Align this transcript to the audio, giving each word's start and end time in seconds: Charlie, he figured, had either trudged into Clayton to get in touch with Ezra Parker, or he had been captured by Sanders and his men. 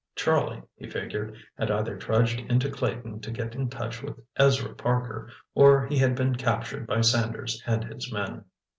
Charlie, 0.15 0.63
he 0.77 0.89
figured, 0.89 1.37
had 1.59 1.69
either 1.69 1.95
trudged 1.95 2.39
into 2.49 2.71
Clayton 2.71 3.19
to 3.19 3.29
get 3.29 3.53
in 3.53 3.69
touch 3.69 4.01
with 4.01 4.19
Ezra 4.35 4.73
Parker, 4.73 5.29
or 5.53 5.85
he 5.85 5.99
had 5.99 6.15
been 6.15 6.33
captured 6.35 6.87
by 6.87 7.01
Sanders 7.01 7.61
and 7.67 7.83
his 7.83 8.11
men. 8.11 8.45